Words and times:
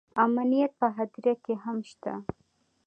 امنیت 0.25 0.71
په 0.79 0.87
هدیره 0.95 1.33
کې 1.43 1.53
هم 1.63 1.77
شته 1.89 2.13